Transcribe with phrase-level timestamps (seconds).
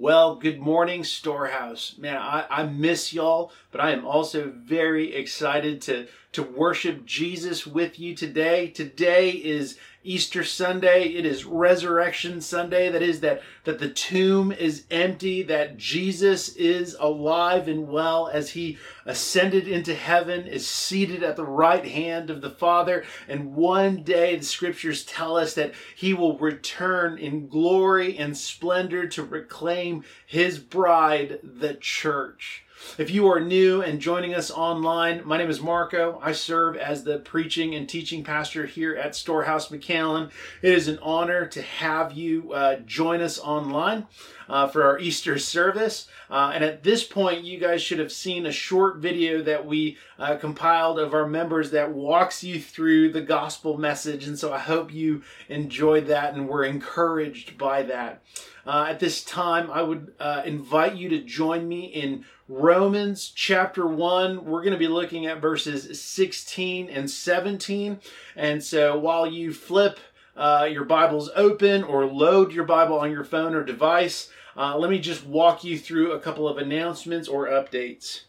[0.00, 1.96] Well, good morning, Storehouse.
[1.98, 7.66] Man, I, I miss y'all, but I am also very excited to, to worship Jesus
[7.66, 8.68] with you today.
[8.68, 11.08] Today is Easter Sunday.
[11.08, 12.90] It is Resurrection Sunday.
[12.90, 18.50] That is that, that the tomb is empty, that Jesus is alive and well as
[18.50, 23.04] he ascended into heaven, is seated at the right hand of the Father.
[23.26, 29.08] And one day the scriptures tell us that he will return in glory and splendor
[29.08, 32.64] to reclaim his bride, the church.
[32.96, 36.20] If you are new and joining us online, my name is Marco.
[36.22, 40.30] I serve as the preaching and teaching pastor here at Storehouse McAllen.
[40.62, 44.06] It is an honor to have you uh, join us online
[44.48, 46.08] uh, for our Easter service.
[46.30, 49.96] Uh, and at this point, you guys should have seen a short video that we
[50.18, 54.26] uh, compiled of our members that walks you through the gospel message.
[54.26, 58.22] And so I hope you enjoyed that and were encouraged by that.
[58.66, 63.86] Uh, at this time, I would uh, invite you to join me in Romans chapter
[63.86, 64.44] 1.
[64.44, 67.98] We're going to be looking at verses 16 and 17.
[68.36, 69.98] And so while you flip
[70.36, 74.90] uh, your Bibles open or load your Bible on your phone or device, uh, let
[74.90, 78.22] me just walk you through a couple of announcements or updates.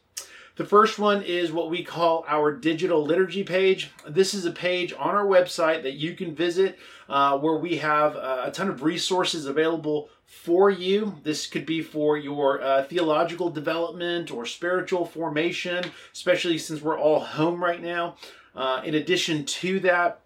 [0.57, 3.91] The first one is what we call our digital liturgy page.
[4.07, 6.77] This is a page on our website that you can visit
[7.07, 11.15] uh, where we have uh, a ton of resources available for you.
[11.23, 17.21] This could be for your uh, theological development or spiritual formation, especially since we're all
[17.21, 18.17] home right now.
[18.53, 20.19] Uh, in addition to that,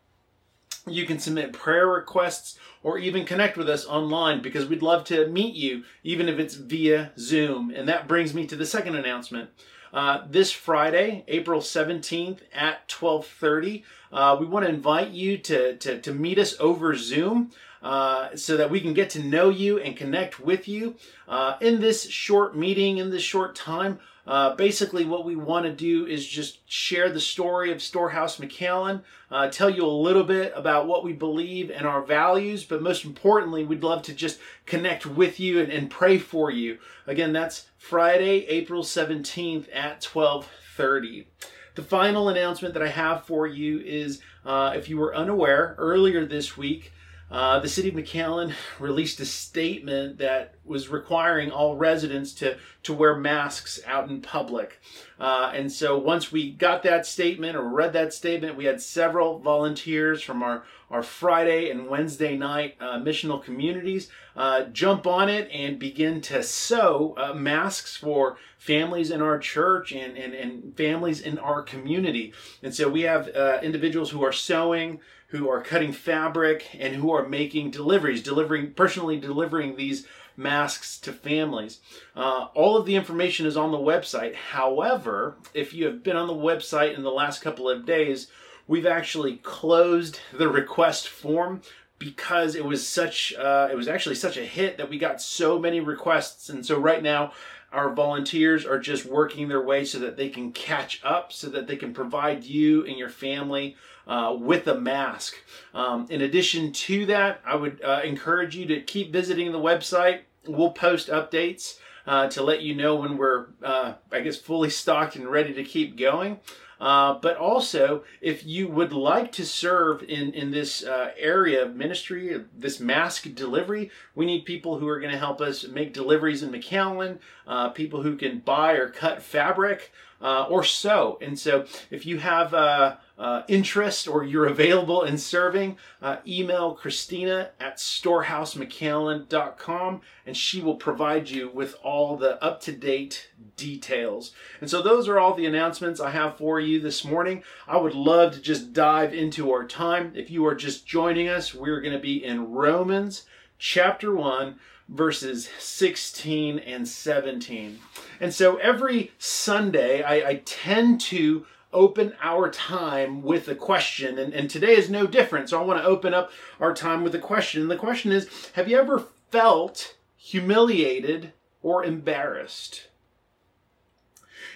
[0.87, 5.27] you can submit prayer requests or even connect with us online because we'd love to
[5.27, 7.71] meet you, even if it's via Zoom.
[7.73, 9.49] And that brings me to the second announcement.
[9.93, 15.99] Uh, this Friday, April 17th at 1230, uh, we want to invite you to, to,
[15.99, 17.51] to meet us over Zoom.
[17.81, 20.95] Uh, so that we can get to know you and connect with you.
[21.27, 25.71] Uh, in this short meeting, in this short time, uh, basically, what we want to
[25.71, 30.53] do is just share the story of Storehouse McAllen, uh, tell you a little bit
[30.55, 35.05] about what we believe and our values, but most importantly, we'd love to just connect
[35.05, 36.77] with you and, and pray for you.
[37.05, 41.27] Again, that's Friday, April 17th at 1230.
[41.75, 46.25] The final announcement that I have for you is uh, if you were unaware, earlier
[46.25, 46.93] this week,
[47.31, 52.93] uh, the city of McAllen released a statement that was requiring all residents to, to
[52.93, 54.79] wear masks out in public.
[55.19, 59.39] Uh, and so once we got that statement or read that statement, we had several
[59.39, 65.49] volunteers from our, our Friday and Wednesday night uh, missional communities uh, jump on it
[65.51, 71.19] and begin to sew uh, masks for families in our church and, and, and families
[71.19, 72.33] in our community.
[72.61, 77.11] And so we have uh, individuals who are sewing, who are cutting fabric and who
[77.11, 81.79] are making deliveries, delivering personally delivering these masks to families.
[82.15, 84.35] Uh, all of the information is on the website.
[84.35, 88.27] However, if you have been on the website in the last couple of days,
[88.67, 91.61] we've actually closed the request form
[91.99, 95.57] because it was such uh, it was actually such a hit that we got so
[95.57, 97.31] many requests and so right now
[97.71, 101.65] our volunteers are just working their way so that they can catch up so that
[101.67, 103.75] they can provide you and your family
[104.07, 105.35] uh, with a mask.
[105.73, 110.21] Um, in addition to that, I would uh, encourage you to keep visiting the website.
[110.47, 115.15] We'll post updates uh, to let you know when we're, uh, I guess, fully stocked
[115.15, 116.39] and ready to keep going.
[116.81, 120.83] Uh, but also, if you would like to serve in, in this
[121.17, 125.65] area of ministry, this mask delivery, we need people who are going to help us
[125.65, 129.91] make deliveries in McAllen, uh, people who can buy or cut fabric
[130.23, 131.19] uh, or sew.
[131.21, 136.73] And so, if you have uh, uh, interest or you're available in serving, uh, email
[136.73, 144.31] Christina at storehousemcallen.com and she will provide you with all the up to date details.
[144.61, 147.43] And so, those are all the announcements I have for you this morning.
[147.67, 150.13] I would love to just dive into our time.
[150.15, 153.25] If you are just joining us, we're going to be in Romans
[153.57, 154.57] chapter 1
[154.87, 157.79] verses 16 and 17.
[158.19, 164.19] And so every Sunday, I, I tend to open our time with a question.
[164.19, 165.49] And, and today is no different.
[165.49, 167.61] So I want to open up our time with a question.
[167.61, 172.87] And the question is Have you ever felt humiliated or embarrassed?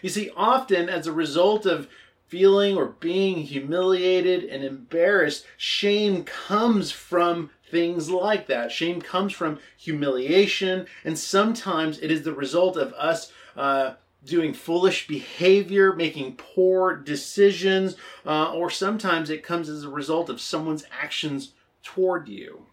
[0.02, 1.88] You see, often as a result of
[2.28, 8.72] feeling or being humiliated and embarrassed, shame comes from things like that.
[8.72, 13.32] Shame comes from humiliation, and sometimes it is the result of us.
[13.56, 13.94] Uh,
[14.26, 20.42] doing foolish behavior, making poor decisions, uh, or sometimes it comes as a result of
[20.42, 22.66] someone's actions toward you.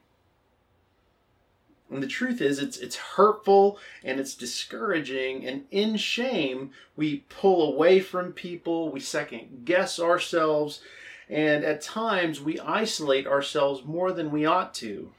[1.91, 5.47] And the truth is, it's it's hurtful and it's discouraging.
[5.47, 10.81] And in shame, we pull away from people, we second guess ourselves,
[11.29, 15.13] and at times we isolate ourselves more than we ought to.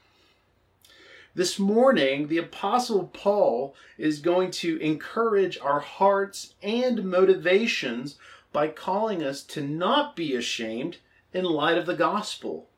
[1.34, 8.16] This morning, the Apostle Paul is going to encourage our hearts and motivations
[8.52, 10.96] by calling us to not be ashamed
[11.34, 12.68] in light of the gospel.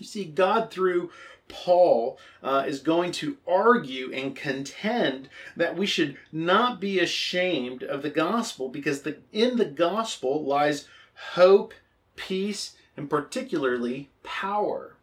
[0.00, 1.10] You see, God, through
[1.46, 8.02] Paul, uh, is going to argue and contend that we should not be ashamed of
[8.02, 10.88] the gospel because the, in the gospel lies
[11.34, 11.74] hope,
[12.20, 14.96] peace, and particularly power.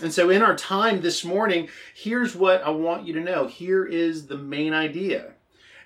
[0.00, 3.46] And so, in our time this morning, here's what I want you to know.
[3.46, 5.32] Here is the main idea.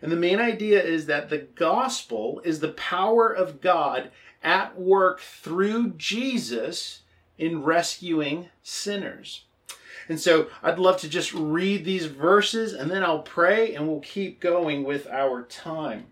[0.03, 4.11] And the main idea is that the gospel is the power of God
[4.43, 7.03] at work through Jesus
[7.39, 9.45] in rescuing sinners.
[10.09, 14.01] And so I'd love to just read these verses and then I'll pray and we'll
[14.01, 16.07] keep going with our time.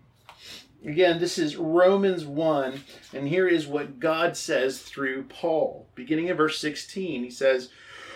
[0.85, 2.81] Again, this is Romans 1,
[3.13, 5.87] and here is what God says through Paul.
[5.93, 7.69] Beginning in verse 16, he says,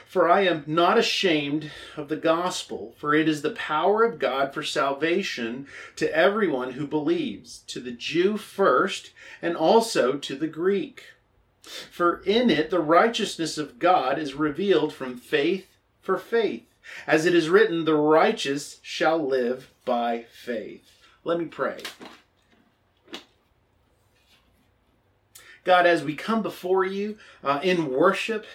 [0.06, 4.54] For I am not ashamed of the gospel, for it is the power of God
[4.54, 5.68] for salvation
[5.98, 9.12] to everyone who believes, to the Jew first,
[9.42, 11.04] and also to the Greek.
[11.92, 15.68] For in it the righteousness of God is revealed from faith
[16.02, 16.66] for faith.
[17.08, 20.90] As it is written, the righteous shall live by faith.
[21.26, 21.80] Let me pray.
[25.64, 28.46] God, as we come before you uh, in worship,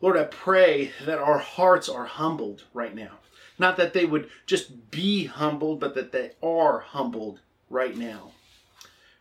[0.00, 3.18] Lord, I pray that our hearts are humbled right now.
[3.58, 7.40] Not that they would just be humbled, but that they are humbled
[7.70, 8.32] right now.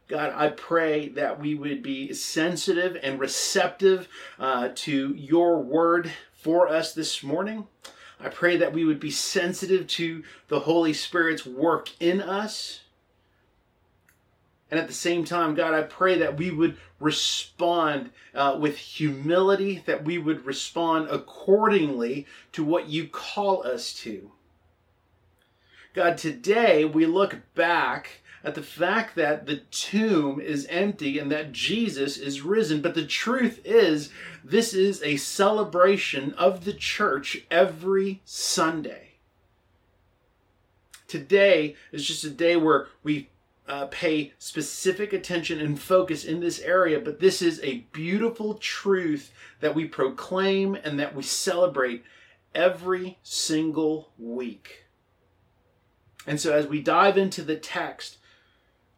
[0.07, 4.07] God, I pray that we would be sensitive and receptive
[4.37, 7.67] uh, to your word for us this morning.
[8.19, 12.81] I pray that we would be sensitive to the Holy Spirit's work in us.
[14.71, 19.83] And at the same time, God, I pray that we would respond uh, with humility,
[19.85, 24.31] that we would respond accordingly to what you call us to.
[25.93, 31.51] God, today we look back at the fact that the tomb is empty and that
[31.51, 32.81] Jesus is risen.
[32.81, 34.09] But the truth is,
[34.43, 39.13] this is a celebration of the church every Sunday.
[41.07, 43.29] Today is just a day where we
[43.67, 49.33] uh, pay specific attention and focus in this area, but this is a beautiful truth
[49.59, 52.03] that we proclaim and that we celebrate
[52.53, 54.85] every single week.
[56.27, 58.17] And so, as we dive into the text,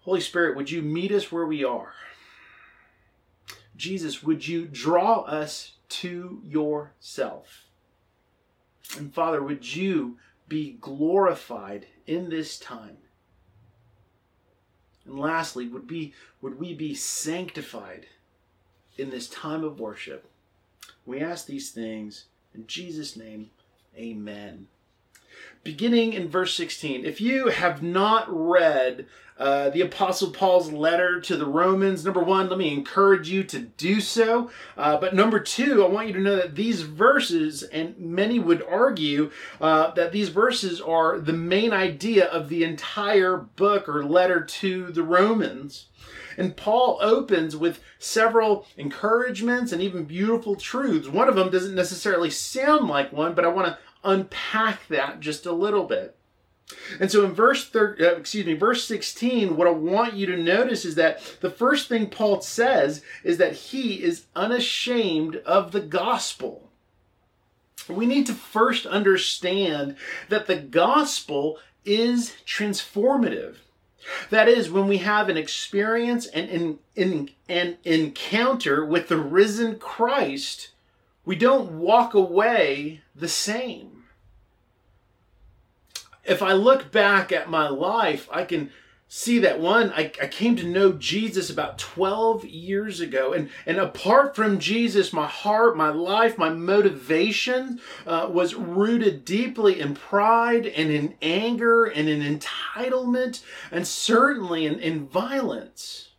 [0.01, 1.93] Holy Spirit, would you meet us where we are?
[3.75, 7.67] Jesus, would you draw us to yourself?
[8.97, 10.17] And Father, would you
[10.47, 12.97] be glorified in this time?
[15.07, 18.07] And lastly, would, be, would we be sanctified
[18.97, 20.29] in this time of worship?
[21.05, 23.51] We ask these things in Jesus' name,
[23.95, 24.67] amen.
[25.63, 29.05] Beginning in verse 16, if you have not read
[29.39, 32.03] uh, the Apostle Paul's letter to the Romans.
[32.03, 34.49] Number one, let me encourage you to do so.
[34.75, 38.63] Uh, but number two, I want you to know that these verses, and many would
[38.63, 39.31] argue
[39.61, 44.87] uh, that these verses are the main idea of the entire book or letter to
[44.87, 45.87] the Romans.
[46.37, 51.07] And Paul opens with several encouragements and even beautiful truths.
[51.07, 55.45] One of them doesn't necessarily sound like one, but I want to unpack that just
[55.45, 56.15] a little bit.
[56.99, 60.37] And so in verse thir- uh, excuse me, verse 16, what I want you to
[60.37, 65.79] notice is that the first thing Paul says is that he is unashamed of the
[65.79, 66.69] gospel.
[67.87, 69.95] We need to first understand
[70.27, 73.55] that the gospel is transformative.
[74.29, 79.79] That is, when we have an experience and an, an, an encounter with the risen
[79.79, 80.71] Christ,
[81.25, 84.03] we don't walk away the same.
[86.23, 88.69] If I look back at my life, I can
[89.09, 93.77] see that one I, I came to know jesus about 12 years ago and and
[93.77, 100.65] apart from jesus my heart my life my motivation uh, was rooted deeply in pride
[100.65, 106.09] and in anger and in entitlement and certainly in, in violence.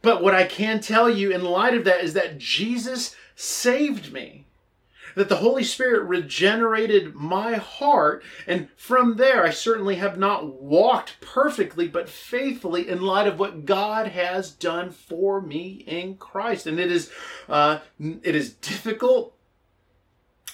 [0.00, 4.43] But what i can tell you in light of that is that jesus saved me
[5.14, 8.22] that the Holy Spirit regenerated my heart.
[8.46, 13.64] And from there, I certainly have not walked perfectly, but faithfully in light of what
[13.64, 16.66] God has done for me in Christ.
[16.66, 17.10] And it is,
[17.48, 19.34] uh, it is difficult.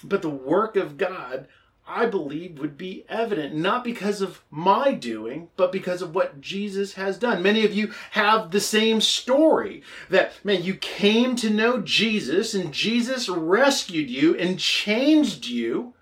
[0.03, 1.47] But the work of God,
[1.93, 6.93] I believe, would be evident, not because of my doing, but because of what Jesus
[6.93, 7.43] has done.
[7.43, 12.73] Many of you have the same story that, man, you came to know Jesus and
[12.73, 15.93] Jesus rescued you and changed you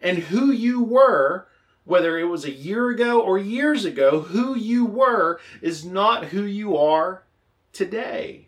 [0.00, 1.46] and who you were
[1.86, 6.42] whether it was a year ago or years ago, who you were is not who
[6.42, 7.22] you are
[7.72, 8.45] today.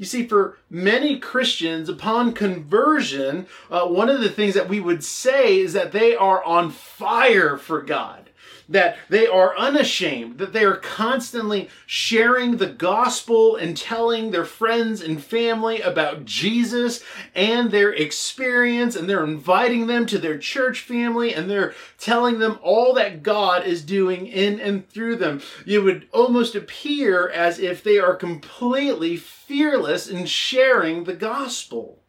[0.00, 5.04] You see, for many Christians, upon conversion, uh, one of the things that we would
[5.04, 8.29] say is that they are on fire for God
[8.70, 15.02] that they are unashamed, that they are constantly sharing the gospel and telling their friends
[15.02, 17.02] and family about Jesus
[17.34, 22.58] and their experience, and they're inviting them to their church family, and they're telling them
[22.62, 25.42] all that God is doing in and through them.
[25.66, 32.02] It would almost appear as if they are completely fearless in sharing the gospel.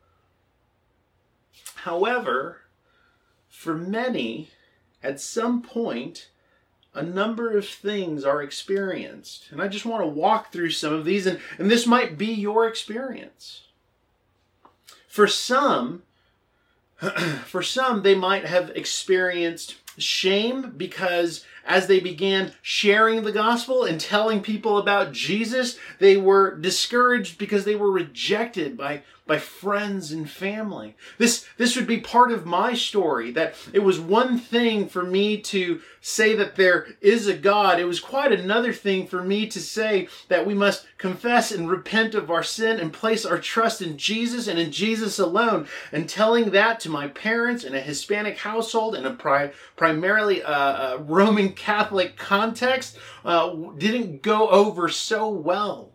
[1.76, 2.62] However,
[3.50, 4.52] for many,
[5.02, 6.30] at some point,
[6.94, 9.48] a number of things are experienced.
[9.52, 12.28] And I just want to walk through some of these, and, and this might be
[12.28, 13.64] your experience.
[15.08, 16.04] For some,
[17.46, 24.00] for some, they might have experienced shame because as they began sharing the gospel and
[24.00, 30.30] telling people about Jesus, they were discouraged because they were rejected by, by friends and
[30.30, 30.96] family.
[31.18, 35.40] This, this would be part of my story that it was one thing for me
[35.42, 37.80] to say that there is a God.
[37.80, 42.16] It was quite another thing for me to say that we must confess and repent
[42.16, 45.68] of our sin and place our trust in Jesus and in Jesus alone.
[45.92, 50.96] And telling that to my parents in a Hispanic household in a pri- primarily uh,
[50.96, 55.92] a Roman Catholic context uh, didn't go over so well.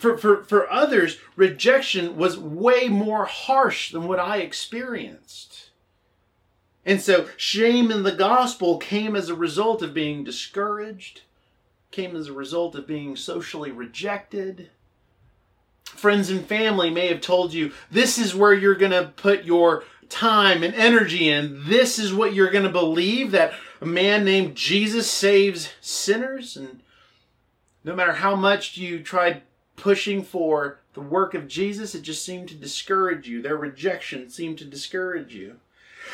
[0.00, 5.72] For, for, for others, rejection was way more harsh than what I experienced.
[6.86, 11.20] And so shame in the gospel came as a result of being discouraged,
[11.90, 14.70] came as a result of being socially rejected.
[15.84, 19.84] Friends and family may have told you, this is where you're going to put your
[20.08, 21.62] time and energy in.
[21.66, 23.52] This is what you're going to believe that
[23.82, 26.56] a man named Jesus saves sinners.
[26.56, 26.80] And
[27.84, 29.42] no matter how much you tried
[29.80, 33.42] pushing for the work of Jesus, it just seemed to discourage you.
[33.42, 35.56] Their rejection seemed to discourage you.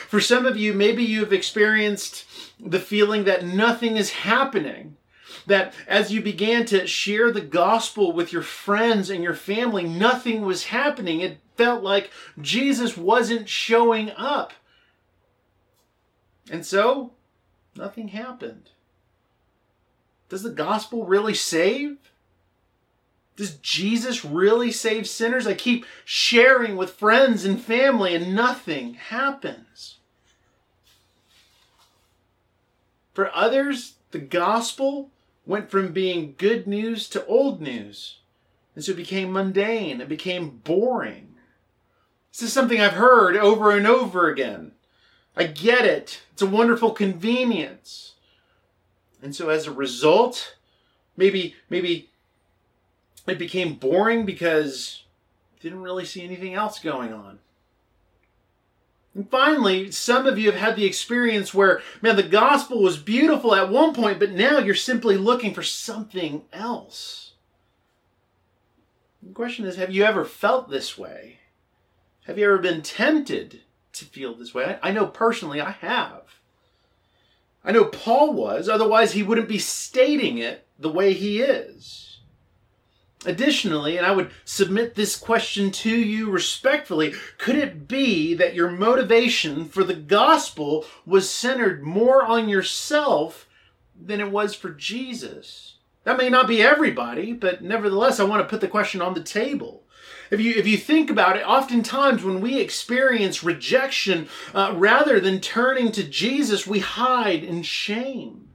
[0.09, 2.25] For some of you, maybe you've experienced
[2.61, 4.97] the feeling that nothing is happening.
[5.47, 10.43] That as you began to share the gospel with your friends and your family, nothing
[10.43, 11.21] was happening.
[11.21, 14.53] It felt like Jesus wasn't showing up.
[16.51, 17.13] And so,
[17.77, 18.71] nothing happened.
[20.29, 21.99] Does the gospel really save?
[23.37, 25.47] Does Jesus really save sinners?
[25.47, 29.99] I keep sharing with friends and family and nothing happens.
[33.13, 35.11] For others, the gospel
[35.45, 38.19] went from being good news to old news.
[38.75, 41.35] And so it became mundane, it became boring.
[42.33, 44.73] This is something I've heard over and over again.
[45.37, 46.23] I get it.
[46.33, 48.15] It's a wonderful convenience.
[49.23, 50.57] And so as a result,
[51.17, 52.11] maybe maybe
[53.27, 55.03] it became boring because
[55.61, 57.41] didn't really see anything else going on.
[59.15, 63.55] And finally, some of you have had the experience where, man, the gospel was beautiful
[63.55, 67.33] at one point, but now you're simply looking for something else.
[69.23, 71.39] The question is have you ever felt this way?
[72.27, 73.63] Have you ever been tempted
[73.95, 74.79] to feel this way?
[74.83, 76.23] I know personally I have.
[77.65, 82.16] I know Paul was, otherwise, he wouldn't be stating it the way he is.
[83.27, 88.71] Additionally, and I would submit this question to you respectfully, could it be that your
[88.71, 93.49] motivation for the gospel was centered more on yourself
[94.01, 95.75] than it was for Jesus?
[96.05, 99.23] That may not be everybody, but nevertheless, I want to put the question on the
[99.25, 99.83] table.
[100.31, 105.41] If you, if you think about it, oftentimes when we experience rejection, uh, rather than
[105.41, 108.46] turning to Jesus, we hide in shame.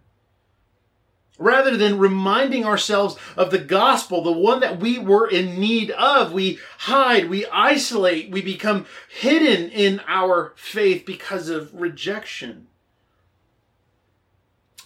[1.41, 6.31] Rather than reminding ourselves of the gospel, the one that we were in need of,
[6.31, 12.67] we hide, we isolate, we become hidden in our faith because of rejection.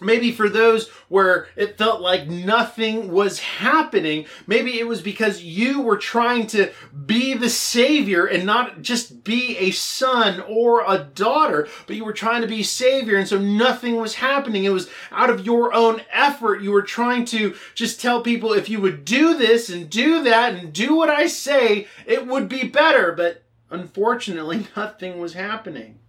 [0.01, 5.79] Maybe for those where it felt like nothing was happening, maybe it was because you
[5.81, 6.71] were trying to
[7.05, 12.11] be the savior and not just be a son or a daughter, but you were
[12.11, 14.65] trying to be savior and so nothing was happening.
[14.65, 16.61] It was out of your own effort.
[16.61, 20.55] You were trying to just tell people if you would do this and do that
[20.55, 23.13] and do what I say, it would be better.
[23.13, 25.99] But unfortunately, nothing was happening.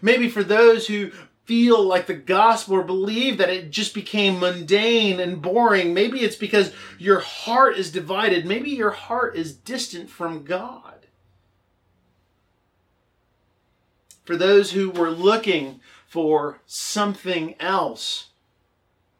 [0.00, 1.10] Maybe for those who
[1.48, 6.36] feel like the gospel or believe that it just became mundane and boring, maybe it's
[6.36, 8.44] because your heart is divided.
[8.44, 11.06] Maybe your heart is distant from God.
[14.26, 18.26] For those who were looking for something else,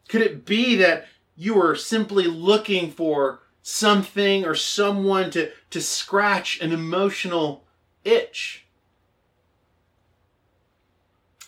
[0.06, 6.60] could it be that you were simply looking for something or someone to, to scratch
[6.60, 7.64] an emotional
[8.04, 8.66] itch?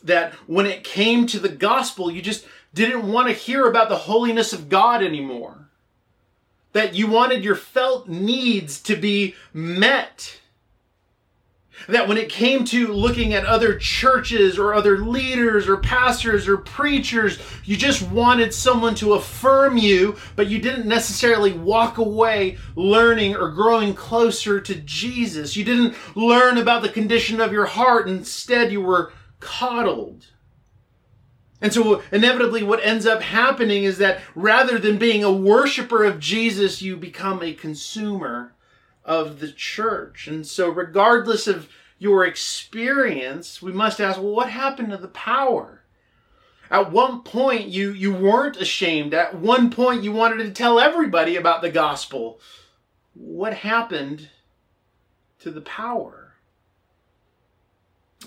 [0.04, 3.96] That when it came to the gospel, you just didn't want to hear about the
[3.96, 5.68] holiness of God anymore.
[6.72, 10.40] That you wanted your felt needs to be met.
[11.88, 16.58] That when it came to looking at other churches or other leaders or pastors or
[16.58, 23.34] preachers, you just wanted someone to affirm you, but you didn't necessarily walk away learning
[23.34, 25.56] or growing closer to Jesus.
[25.56, 28.08] You didn't learn about the condition of your heart.
[28.08, 30.26] Instead, you were coddled.
[31.62, 36.18] And so, inevitably, what ends up happening is that rather than being a worshiper of
[36.18, 38.54] Jesus, you become a consumer
[39.04, 40.26] of the church.
[40.26, 41.68] And so, regardless of
[41.98, 45.82] your experience, we must ask well, what happened to the power?
[46.70, 49.12] At one point, you, you weren't ashamed.
[49.12, 52.40] At one point, you wanted to tell everybody about the gospel.
[53.14, 54.28] What happened
[55.40, 56.19] to the power?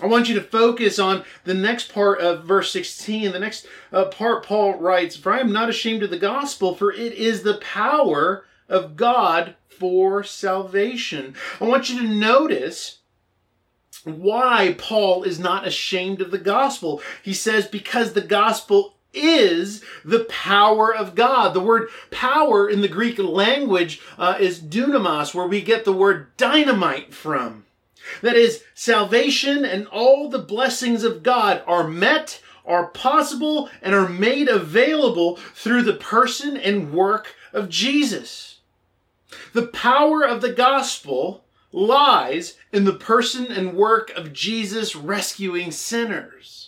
[0.02, 3.30] I want you to focus on the next part of verse 16.
[3.30, 6.92] The next uh, part, Paul writes, For I am not ashamed of the gospel, for
[6.92, 11.36] it is the power of God for salvation.
[11.60, 12.98] I want you to notice
[14.02, 17.00] why Paul is not ashamed of the gospel.
[17.22, 21.54] He says, Because the gospel is the power of God.
[21.54, 26.36] The word power in the Greek language uh, is dunamis, where we get the word
[26.36, 27.63] dynamite from.
[28.22, 34.08] That is, salvation and all the blessings of God are met, are possible, and are
[34.08, 38.60] made available through the person and work of Jesus.
[39.52, 46.63] The power of the gospel lies in the person and work of Jesus rescuing sinners.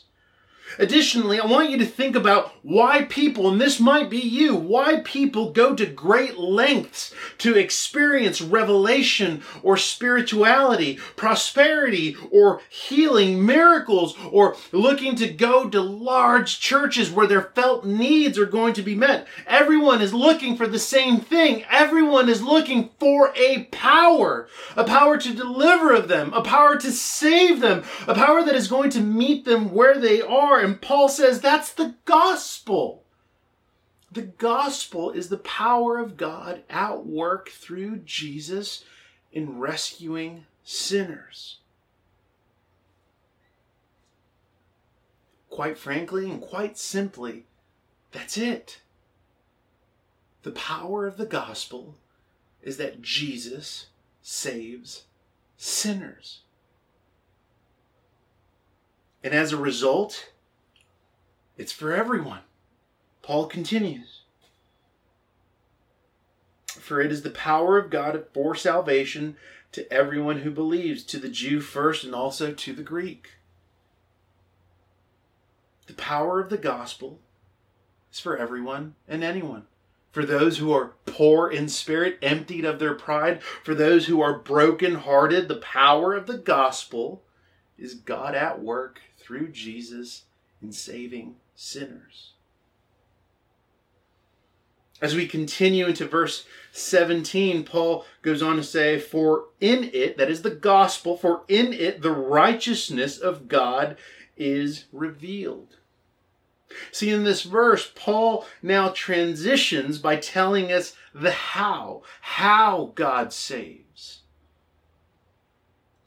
[0.79, 5.01] Additionally, I want you to think about why people, and this might be you, why
[5.05, 14.57] people go to great lengths to experience revelation or spirituality, prosperity or healing, miracles, or
[14.73, 19.27] looking to go to large churches where their felt needs are going to be met.
[19.47, 21.65] Everyone is looking for the same thing.
[21.71, 26.91] Everyone is looking for a power, a power to deliver of them, a power to
[26.91, 31.09] save them, a power that is going to meet them where they are and Paul
[31.09, 33.05] says that's the gospel.
[34.11, 38.85] The gospel is the power of God at work through Jesus
[39.33, 41.59] in rescuing sinners.
[45.51, 47.45] Quite frankly and quite simply,
[48.11, 48.81] that's it.
[50.43, 51.95] The power of the gospel
[52.61, 53.87] is that Jesus
[54.21, 55.05] saves
[55.57, 56.41] sinners.
[59.23, 60.31] And as a result,
[61.57, 62.41] it's for everyone.
[63.23, 64.21] Paul continues.
[66.67, 69.37] For it is the power of God for salvation
[69.73, 73.31] to everyone who believes, to the Jew first and also to the Greek.
[75.87, 77.21] The power of the gospel
[78.13, 79.65] is for everyone and anyone.
[80.13, 84.39] For those who are poor in spirit, emptied of their pride, for those who are
[84.39, 87.23] broken-hearted, the power of the gospel
[87.77, 90.23] is God at work through Jesus
[90.63, 92.35] in saving sinners.
[95.03, 100.31] As we continue into verse 17, Paul goes on to say, For in it, that
[100.31, 103.97] is the gospel, for in it the righteousness of God
[104.37, 105.77] is revealed.
[106.93, 114.21] See, in this verse, Paul now transitions by telling us the how, how God saves.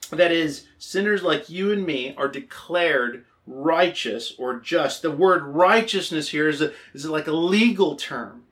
[0.10, 5.02] That is, sinners like you and me are declared righteous or just.
[5.02, 8.44] The word righteousness here is, a, is like a legal term.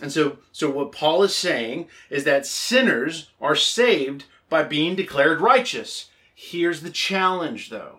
[0.00, 5.40] And so, so what Paul is saying is that sinners are saved by being declared
[5.40, 6.10] righteous.
[6.34, 7.98] Here's the challenge though.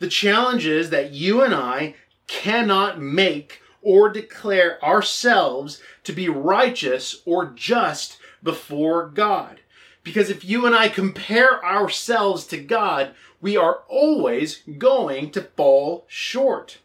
[0.00, 1.94] The challenge is that you and I
[2.26, 9.60] cannot make or declare ourselves to be righteous or just before God.
[10.02, 16.04] Because if you and I compare ourselves to God, we are always going to fall
[16.08, 16.78] short.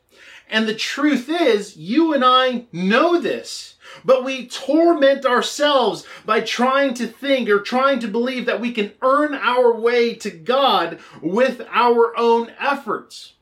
[0.50, 3.76] And the truth is, you and I know this.
[4.06, 8.94] But we torment ourselves by trying to think or trying to believe that we can
[9.02, 13.34] earn our way to God with our own efforts.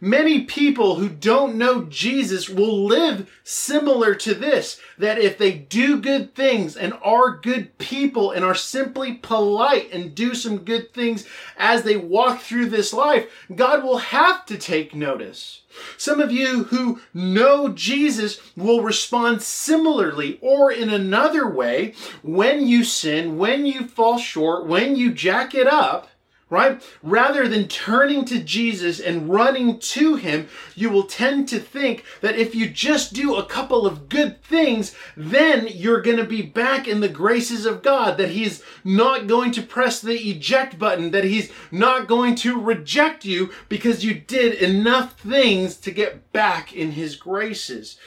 [0.00, 6.00] Many people who don't know Jesus will live similar to this that if they do
[6.00, 11.26] good things and are good people and are simply polite and do some good things
[11.56, 15.62] as they walk through this life, God will have to take notice.
[15.96, 22.84] Some of you who know Jesus will respond similarly or in another way when you
[22.84, 26.08] sin, when you fall short, when you jack it up
[26.48, 26.80] right?
[27.02, 32.36] Rather than turning to Jesus and running to Him, you will tend to think that
[32.36, 36.86] if you just do a couple of good things, then you're going to be back
[36.86, 41.24] in the graces of God, that He's not going to press the eject button, that
[41.24, 46.92] He's not going to reject you because you did enough things to get back in
[46.92, 47.98] His graces.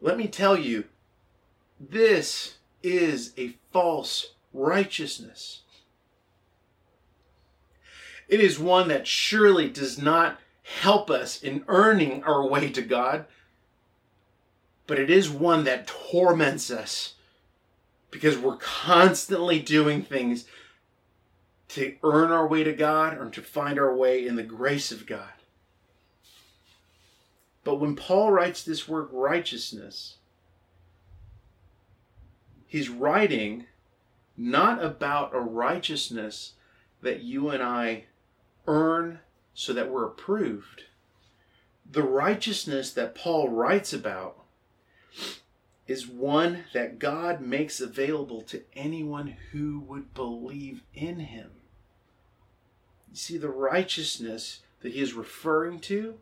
[0.00, 0.84] Let me tell you,
[1.80, 5.62] this is a false righteousness.
[8.28, 13.26] It is one that surely does not help us in earning our way to God,
[14.86, 17.14] but it is one that torments us
[18.10, 20.44] because we're constantly doing things
[21.68, 25.06] to earn our way to God or to find our way in the grace of
[25.06, 25.30] God.
[27.64, 30.16] But when Paul writes this word righteousness,
[32.66, 33.66] he's writing
[34.36, 36.54] not about a righteousness
[37.00, 38.04] that you and I
[38.66, 39.20] earn
[39.54, 40.84] so that we're approved.
[41.90, 44.38] The righteousness that Paul writes about
[45.86, 51.50] is one that God makes available to anyone who would believe in him.
[53.10, 56.18] You see, the righteousness that he is referring to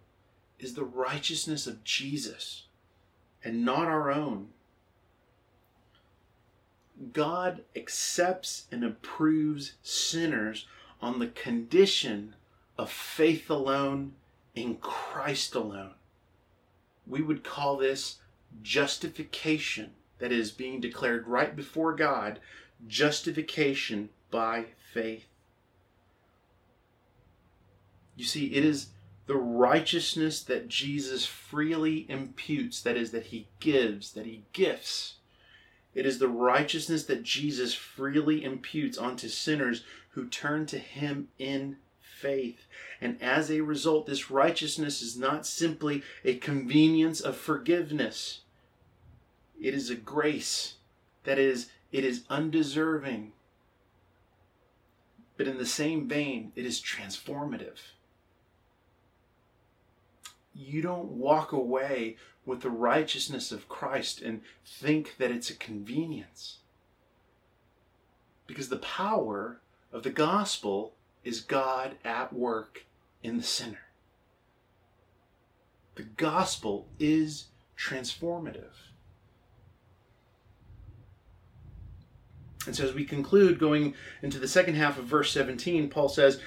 [0.59, 2.65] is the righteousness of Jesus
[3.45, 4.49] and not our own.
[7.13, 10.67] God accepts and approves sinners
[11.03, 12.35] on the condition
[12.77, 14.13] of faith alone
[14.55, 15.93] in Christ alone.
[17.07, 18.19] We would call this
[18.63, 22.41] justification, that is, being declared right before God,
[22.87, 25.27] justification by faith.
[28.17, 28.89] You see, it is
[29.27, 35.15] the righteousness that Jesus freely imputes, that is, that he gives, that he gifts.
[35.95, 41.77] It is the righteousness that Jesus freely imputes onto sinners who turn to him in
[42.01, 42.67] faith.
[43.01, 48.41] And as a result, this righteousness is not simply a convenience of forgiveness,
[49.61, 50.75] it is a grace.
[51.25, 53.33] That is, it is undeserving.
[55.37, 57.79] But in the same vein, it is transformative.
[60.55, 66.59] You don't walk away with the righteousness of Christ and think that it's a convenience.
[68.47, 69.61] Because the power
[69.93, 72.87] of the gospel is God at work
[73.23, 73.91] in the sinner.
[75.97, 78.73] The gospel is transformative.
[82.67, 86.41] And so, as we conclude, going into the second half of verse 17, Paul says,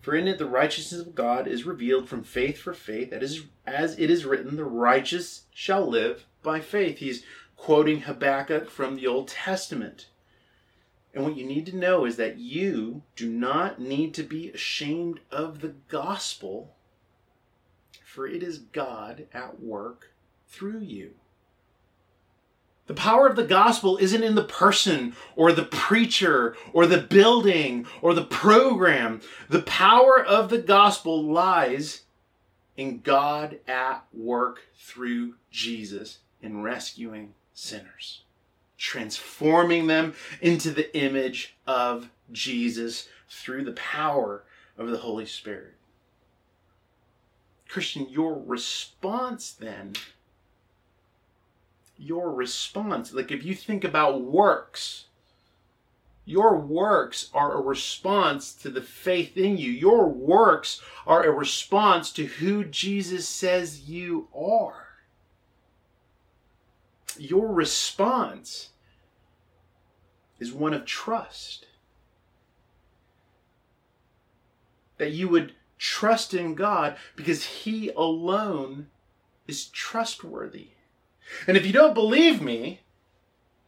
[0.00, 3.42] For in it the righteousness of God is revealed from faith for faith, that is,
[3.66, 6.98] as it is written, the righteous shall live by faith.
[6.98, 7.24] He's
[7.56, 10.06] quoting Habakkuk from the Old Testament.
[11.16, 15.20] And what you need to know is that you do not need to be ashamed
[15.30, 16.74] of the gospel,
[18.04, 20.12] for it is God at work
[20.46, 21.14] through you.
[22.86, 27.86] The power of the gospel isn't in the person or the preacher or the building
[28.02, 29.22] or the program.
[29.48, 32.02] The power of the gospel lies
[32.76, 38.25] in God at work through Jesus in rescuing sinners
[38.76, 44.44] transforming them into the image of Jesus through the power
[44.76, 45.74] of the Holy Spirit.
[47.68, 49.94] Christian, your response then,
[51.98, 55.06] your response, like if you think about works,
[56.24, 59.70] your works are a response to the faith in you.
[59.70, 64.85] Your works are a response to who Jesus says you are
[67.18, 68.70] your response
[70.38, 71.66] is one of trust.
[74.98, 78.88] That you would trust in God because He alone
[79.46, 80.68] is trustworthy.
[81.46, 82.80] And if you don't believe me,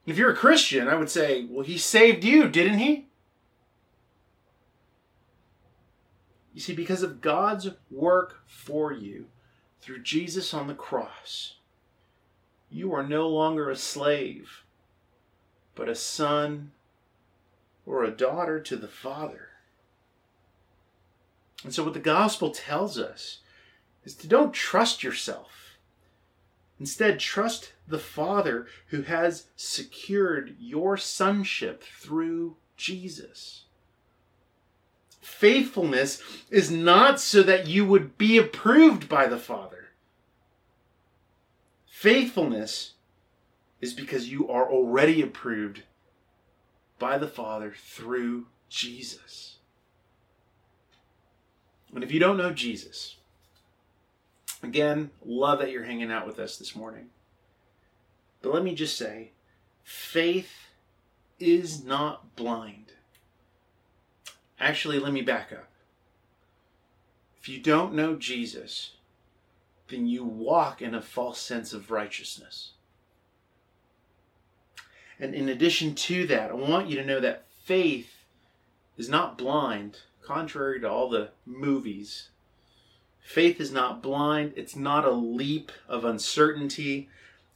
[0.06, 3.08] if you're a Christian, I would say, well, He saved you, didn't He?
[6.54, 9.26] You see, because of God's work for you
[9.80, 11.57] through Jesus on the cross,
[12.70, 14.64] you are no longer a slave,
[15.74, 16.72] but a son
[17.86, 19.48] or a daughter to the Father.
[21.64, 23.38] And so, what the gospel tells us
[24.04, 25.78] is to don't trust yourself.
[26.78, 33.64] Instead, trust the Father who has secured your sonship through Jesus.
[35.20, 39.77] Faithfulness is not so that you would be approved by the Father.
[41.98, 42.92] Faithfulness
[43.80, 45.82] is because you are already approved
[47.00, 49.56] by the Father through Jesus.
[51.92, 53.16] And if you don't know Jesus,
[54.62, 57.06] again, love that you're hanging out with us this morning.
[58.42, 59.32] But let me just say
[59.82, 60.68] faith
[61.40, 62.92] is not blind.
[64.60, 65.68] Actually, let me back up.
[67.40, 68.92] If you don't know Jesus,
[69.88, 72.72] then you walk in a false sense of righteousness.
[75.20, 78.24] And in addition to that, I want you to know that faith
[78.96, 82.28] is not blind, contrary to all the movies.
[83.20, 87.08] Faith is not blind, it's not a leap of uncertainty,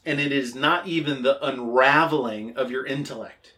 [0.05, 3.55] and it is not even the unraveling of your intellect.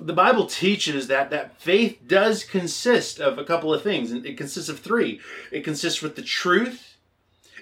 [0.00, 4.38] The Bible teaches that that faith does consist of a couple of things, and it
[4.38, 5.20] consists of three.
[5.52, 6.96] It consists with the truth,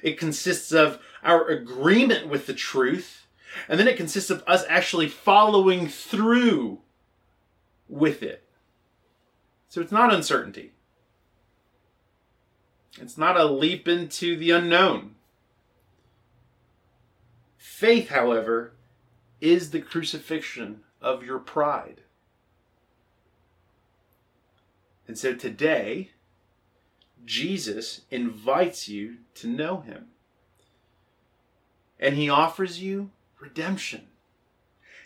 [0.02, 3.26] it consists of our agreement with the truth,
[3.68, 6.78] and then it consists of us actually following through
[7.88, 8.44] with it.
[9.68, 10.72] So it's not uncertainty.
[13.00, 15.16] It's not a leap into the unknown.
[17.56, 18.72] Faith, however,
[19.40, 22.02] is the crucifixion of your pride.
[25.08, 26.10] And so today,
[27.24, 30.08] Jesus invites you to know him.
[31.98, 34.02] And he offers you redemption.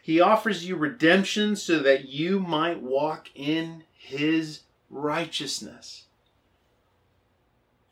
[0.03, 6.07] He offers you redemption so that you might walk in his righteousness.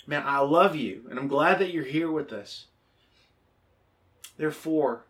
[0.06, 2.66] Man, I love you, and I'm glad that you're here with us.
[4.36, 5.04] Therefore,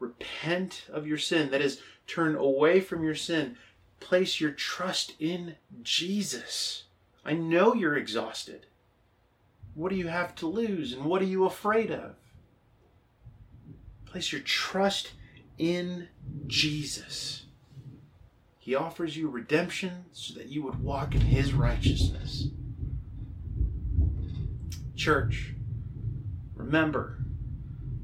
[0.00, 1.50] repent of your sin.
[1.52, 3.56] That is, turn away from your sin.
[4.04, 6.84] Place your trust in Jesus.
[7.24, 8.66] I know you're exhausted.
[9.72, 12.14] What do you have to lose, and what are you afraid of?
[14.04, 15.12] Place your trust
[15.56, 16.08] in
[16.46, 17.46] Jesus.
[18.58, 22.48] He offers you redemption so that you would walk in His righteousness.
[24.94, 25.54] Church,
[26.54, 27.24] remember,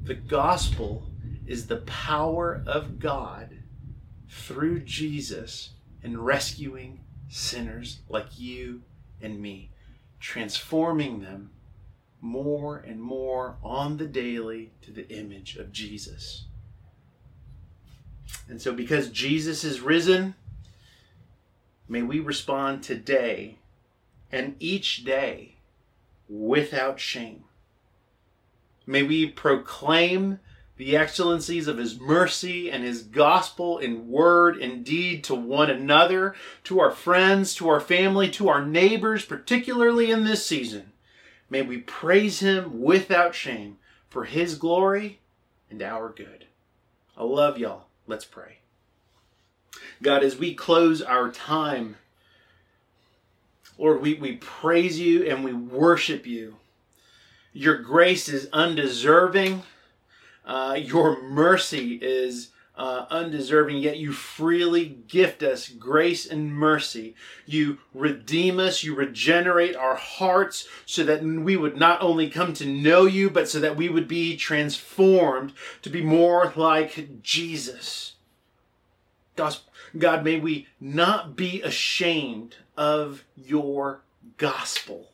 [0.01, 1.11] the gospel
[1.45, 3.59] is the power of God
[4.27, 8.81] through Jesus in rescuing sinners like you
[9.21, 9.71] and me,
[10.19, 11.51] transforming them
[12.19, 16.45] more and more on the daily to the image of Jesus.
[18.47, 20.35] And so, because Jesus is risen,
[21.87, 23.57] may we respond today
[24.31, 25.55] and each day
[26.29, 27.43] without shame.
[28.85, 30.39] May we proclaim
[30.81, 36.33] the excellencies of his mercy and his gospel in word and deed to one another,
[36.63, 40.91] to our friends, to our family, to our neighbors, particularly in this season.
[41.51, 43.77] May we praise him without shame
[44.09, 45.19] for his glory
[45.69, 46.45] and our good.
[47.15, 47.85] I love y'all.
[48.07, 48.57] Let's pray.
[50.01, 51.97] God, as we close our time,
[53.77, 56.55] Lord, we, we praise you and we worship you.
[57.53, 59.61] Your grace is undeserving.
[60.45, 67.15] Uh, your mercy is uh, undeserving, yet you freely gift us grace and mercy.
[67.45, 72.65] You redeem us, you regenerate our hearts so that we would not only come to
[72.65, 78.13] know you, but so that we would be transformed to be more like Jesus.
[79.35, 84.01] God, may we not be ashamed of your
[84.37, 85.11] gospel.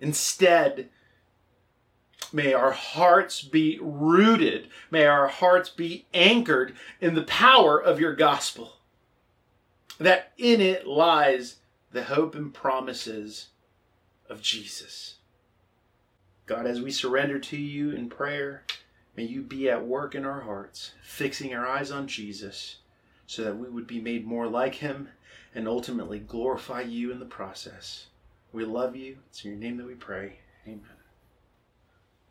[0.00, 0.88] Instead,
[2.32, 4.68] May our hearts be rooted.
[4.90, 8.76] May our hearts be anchored in the power of your gospel.
[9.98, 11.56] That in it lies
[11.92, 13.48] the hope and promises
[14.28, 15.16] of Jesus.
[16.46, 18.64] God, as we surrender to you in prayer,
[19.16, 22.76] may you be at work in our hearts, fixing our eyes on Jesus,
[23.26, 25.08] so that we would be made more like him
[25.54, 28.06] and ultimately glorify you in the process.
[28.52, 29.18] We love you.
[29.28, 30.38] It's in your name that we pray.
[30.66, 30.99] Amen.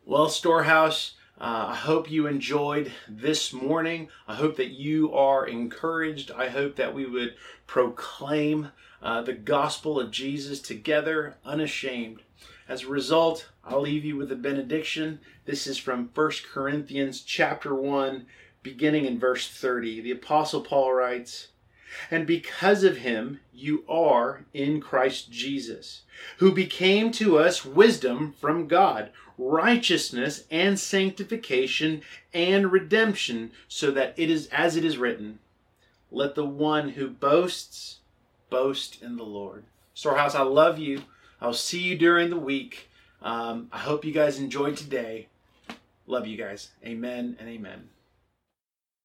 [0.06, 4.08] Well, Storehouse, uh, I hope you enjoyed this morning.
[4.26, 6.30] I hope that you are encouraged.
[6.30, 7.34] I hope that we would
[7.66, 12.22] proclaim uh, the gospel of Jesus together, unashamed.
[12.66, 15.20] As a result, I'll leave you with a benediction.
[15.44, 18.26] This is from 1 Corinthians chapter 1,
[18.62, 20.00] beginning in verse 30.
[20.00, 21.48] The apostle Paul writes,
[22.10, 26.02] and because of him, you are in Christ Jesus,
[26.38, 34.30] who became to us wisdom from God, righteousness and sanctification and redemption, so that it
[34.30, 35.38] is as it is written,
[36.10, 37.98] let the one who boasts
[38.50, 39.64] boast in the Lord.
[39.94, 41.02] Storehouse, I love you.
[41.40, 42.88] I'll see you during the week.
[43.22, 45.28] Um, I hope you guys enjoyed today.
[46.06, 46.70] Love you guys.
[46.84, 47.88] Amen and amen.